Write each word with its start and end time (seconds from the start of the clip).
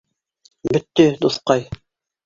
Бөттө, 0.71 1.07
дуҫҡай! 1.23 1.71